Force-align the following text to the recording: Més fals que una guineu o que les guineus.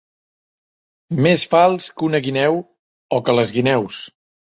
Més 1.27 1.43
fals 1.51 1.89
que 1.99 2.03
una 2.07 2.21
guineu 2.29 2.57
o 3.19 3.21
que 3.29 3.37
les 3.41 3.53
guineus. 3.59 4.01